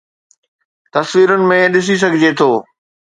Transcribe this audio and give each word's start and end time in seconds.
تصويرن 0.93 1.43
۾ 1.51 1.57
ڏسي 1.73 1.95
سگھجي 2.05 2.31
ٿو 2.39 2.49